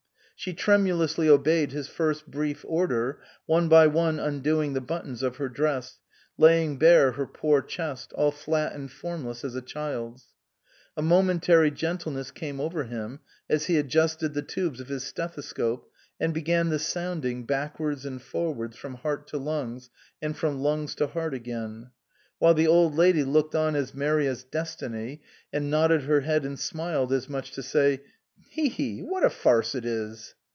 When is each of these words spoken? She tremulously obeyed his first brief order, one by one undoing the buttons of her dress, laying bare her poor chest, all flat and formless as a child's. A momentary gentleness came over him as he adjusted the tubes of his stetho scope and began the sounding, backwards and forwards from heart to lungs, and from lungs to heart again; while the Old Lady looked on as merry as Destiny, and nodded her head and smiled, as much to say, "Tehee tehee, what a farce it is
She 0.43 0.53
tremulously 0.55 1.29
obeyed 1.29 1.71
his 1.71 1.87
first 1.87 2.25
brief 2.31 2.65
order, 2.67 3.21
one 3.45 3.69
by 3.69 3.85
one 3.85 4.19
undoing 4.19 4.73
the 4.73 4.81
buttons 4.81 5.21
of 5.21 5.35
her 5.35 5.47
dress, 5.47 5.99
laying 6.35 6.79
bare 6.79 7.11
her 7.11 7.27
poor 7.27 7.61
chest, 7.61 8.11
all 8.13 8.31
flat 8.31 8.73
and 8.73 8.91
formless 8.91 9.43
as 9.45 9.53
a 9.53 9.61
child's. 9.61 10.29
A 10.97 11.03
momentary 11.03 11.69
gentleness 11.69 12.31
came 12.31 12.59
over 12.59 12.85
him 12.85 13.19
as 13.47 13.65
he 13.67 13.77
adjusted 13.77 14.33
the 14.33 14.41
tubes 14.41 14.79
of 14.79 14.87
his 14.87 15.03
stetho 15.03 15.43
scope 15.43 15.91
and 16.19 16.33
began 16.33 16.69
the 16.69 16.79
sounding, 16.79 17.45
backwards 17.45 18.03
and 18.03 18.19
forwards 18.19 18.75
from 18.75 18.95
heart 18.95 19.27
to 19.27 19.37
lungs, 19.37 19.91
and 20.23 20.35
from 20.35 20.59
lungs 20.59 20.95
to 20.95 21.05
heart 21.05 21.35
again; 21.35 21.91
while 22.39 22.55
the 22.55 22.65
Old 22.65 22.95
Lady 22.95 23.23
looked 23.23 23.53
on 23.53 23.75
as 23.75 23.93
merry 23.93 24.25
as 24.25 24.43
Destiny, 24.43 25.21
and 25.53 25.69
nodded 25.69 26.01
her 26.05 26.21
head 26.21 26.45
and 26.45 26.57
smiled, 26.57 27.13
as 27.13 27.29
much 27.29 27.51
to 27.51 27.61
say, 27.61 28.01
"Tehee 28.01 28.71
tehee, 28.71 29.03
what 29.03 29.23
a 29.23 29.29
farce 29.29 29.75
it 29.75 29.85
is 29.85 30.33